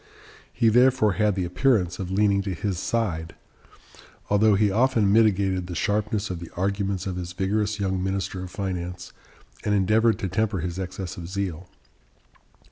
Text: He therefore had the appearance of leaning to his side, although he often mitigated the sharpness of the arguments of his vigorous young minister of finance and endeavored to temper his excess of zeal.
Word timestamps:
He 0.51 0.69
therefore 0.69 1.11
had 1.11 1.35
the 1.35 1.45
appearance 1.45 1.99
of 1.99 2.09
leaning 2.09 2.41
to 2.41 2.55
his 2.55 2.79
side, 2.79 3.35
although 4.31 4.55
he 4.55 4.71
often 4.71 5.13
mitigated 5.13 5.67
the 5.67 5.75
sharpness 5.75 6.31
of 6.31 6.39
the 6.39 6.49
arguments 6.57 7.05
of 7.05 7.17
his 7.17 7.33
vigorous 7.33 7.79
young 7.79 8.03
minister 8.03 8.41
of 8.43 8.49
finance 8.49 9.13
and 9.63 9.75
endeavored 9.75 10.17
to 10.17 10.27
temper 10.27 10.61
his 10.61 10.79
excess 10.79 11.17
of 11.17 11.29
zeal. 11.29 11.69